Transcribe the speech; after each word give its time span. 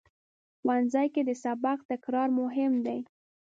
ښوونځی 0.59 1.07
کې 1.13 1.21
د 1.25 1.31
سبق 1.43 1.77
تکرار 1.91 2.27
مهم 2.39 2.73
دی 2.85 2.99